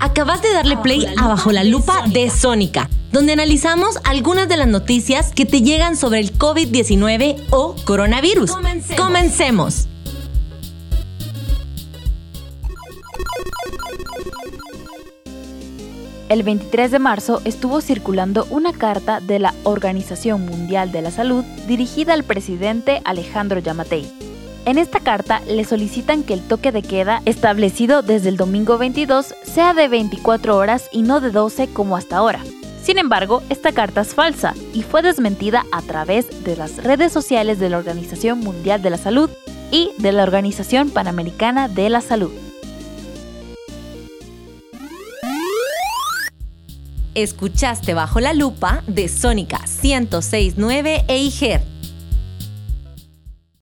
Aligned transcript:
Acabas 0.00 0.42
de 0.42 0.52
darle 0.52 0.76
play 0.76 1.06
a 1.16 1.26
Bajo 1.26 1.50
la 1.50 1.64
Lupa 1.64 2.04
de 2.06 2.30
Sónica, 2.30 2.88
donde 3.10 3.32
analizamos 3.32 3.98
algunas 4.04 4.48
de 4.48 4.56
las 4.56 4.68
noticias 4.68 5.32
que 5.32 5.44
te 5.44 5.60
llegan 5.60 5.96
sobre 5.96 6.20
el 6.20 6.38
COVID-19 6.38 7.36
o 7.50 7.74
coronavirus. 7.84 8.52
Comencemos. 8.96 9.88
El 16.28 16.42
23 16.42 16.90
de 16.90 16.98
marzo 16.98 17.40
estuvo 17.44 17.80
circulando 17.80 18.46
una 18.50 18.72
carta 18.72 19.18
de 19.20 19.38
la 19.38 19.54
Organización 19.64 20.44
Mundial 20.44 20.92
de 20.92 21.02
la 21.02 21.10
Salud 21.10 21.42
dirigida 21.66 22.12
al 22.12 22.22
presidente 22.22 23.00
Alejandro 23.04 23.60
Yamatei. 23.60 24.27
En 24.64 24.76
esta 24.76 25.00
carta 25.00 25.40
le 25.46 25.64
solicitan 25.64 26.22
que 26.22 26.34
el 26.34 26.42
toque 26.46 26.72
de 26.72 26.82
queda 26.82 27.22
establecido 27.24 28.02
desde 28.02 28.28
el 28.28 28.36
domingo 28.36 28.76
22 28.76 29.34
sea 29.42 29.72
de 29.72 29.88
24 29.88 30.56
horas 30.56 30.88
y 30.92 31.02
no 31.02 31.20
de 31.20 31.30
12 31.30 31.68
como 31.68 31.96
hasta 31.96 32.18
ahora. 32.18 32.42
Sin 32.82 32.98
embargo, 32.98 33.42
esta 33.50 33.72
carta 33.72 34.02
es 34.02 34.14
falsa 34.14 34.54
y 34.72 34.82
fue 34.82 35.02
desmentida 35.02 35.64
a 35.72 35.82
través 35.82 36.44
de 36.44 36.56
las 36.56 36.82
redes 36.82 37.12
sociales 37.12 37.58
de 37.58 37.70
la 37.70 37.78
Organización 37.78 38.40
Mundial 38.40 38.82
de 38.82 38.90
la 38.90 38.98
Salud 38.98 39.30
y 39.70 39.90
de 39.98 40.12
la 40.12 40.22
Organización 40.22 40.90
Panamericana 40.90 41.68
de 41.68 41.90
la 41.90 42.00
Salud. 42.00 42.32
Escuchaste 47.14 47.94
bajo 47.94 48.20
la 48.20 48.32
lupa 48.32 48.82
de 48.86 49.08
Sónica 49.08 49.60
1069 49.82 51.04
e 51.08 51.18
IGER 51.18 51.77